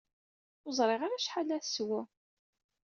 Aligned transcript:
Ur 0.65 0.73
ẓriɣ 0.77 1.01
ara 1.03 1.17
acḥal 1.19 1.49
ara 1.55 1.63
teswu. 1.65 2.01